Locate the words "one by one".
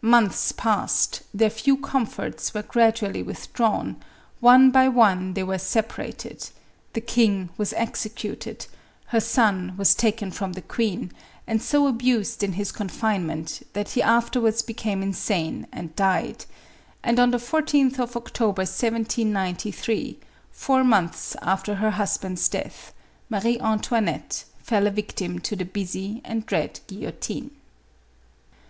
4.40-5.34